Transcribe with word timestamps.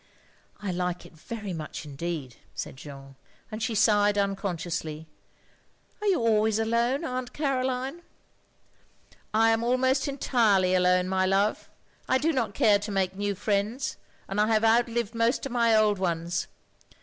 "I 0.67 0.71
like 0.71 1.05
it 1.05 1.13
very 1.13 1.53
much 1.53 1.85
indeed," 1.85 2.37
said 2.55 2.75
Jeanne, 2.77 3.17
and 3.51 3.61
she 3.61 3.75
sighed 3.75 4.17
unconsciously. 4.17 5.05
"Are 6.01 6.07
you 6.07 6.19
always 6.19 6.57
alone. 6.57 7.05
Aunt 7.05 7.33
Caroline?"" 7.33 8.01
I 9.35 9.51
am 9.51 9.63
almost 9.63 10.07
entirely 10.07 10.73
alone, 10.73 11.07
my 11.07 11.27
love. 11.27 11.69
I 12.09 12.17
do 12.17 12.33
not 12.33 12.55
care 12.55 12.79
to 12.79 12.91
make 12.91 13.15
new 13.15 13.35
friends, 13.35 13.97
and 14.27 14.41
I 14.41 14.47
have 14.47 14.63
outlived 14.63 15.13
most 15.13 15.45
of 15.45 15.51
my 15.51 15.75
old 15.77 15.99
ones. 15.99 16.47